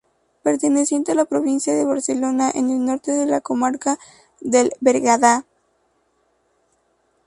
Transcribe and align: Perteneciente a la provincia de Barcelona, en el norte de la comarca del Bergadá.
Perteneciente 0.41 1.11
a 1.11 1.13
la 1.13 1.25
provincia 1.25 1.75
de 1.75 1.85
Barcelona, 1.85 2.49
en 2.51 2.71
el 2.71 2.83
norte 2.83 3.11
de 3.11 3.27
la 3.27 3.39
comarca 3.39 3.99
del 4.39 4.71
Bergadá. 4.79 5.45